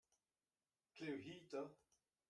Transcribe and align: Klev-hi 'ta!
Klev-hi 0.95 1.37
'ta! 1.49 1.63